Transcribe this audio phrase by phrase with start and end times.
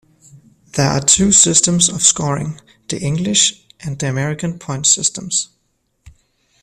[0.71, 5.49] There are two systems of scoring: The English and the American point systems.